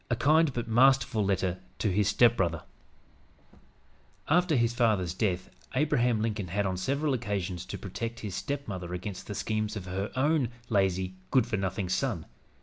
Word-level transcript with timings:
A 0.09 0.15
KIND 0.15 0.51
BUT 0.53 0.67
MASTERFUL 0.67 1.23
LETTER 1.23 1.59
TO 1.77 1.91
HIS 1.91 2.07
STEPBROTHER 2.09 2.63
After 4.27 4.55
his 4.55 4.73
father's 4.73 5.13
death 5.13 5.51
Abraham 5.75 6.23
Lincoln 6.23 6.47
had, 6.47 6.65
on 6.65 6.75
several 6.75 7.13
occasions, 7.13 7.65
to 7.67 7.77
protect 7.77 8.21
his 8.21 8.33
stepmother 8.33 8.95
against 8.95 9.27
the 9.27 9.35
schemes 9.35 9.75
of 9.75 9.85
her 9.85 10.11
own 10.15 10.49
lazy, 10.69 11.13
good 11.29 11.45
for 11.45 11.57
nothing 11.57 11.87
son. 11.87 12.25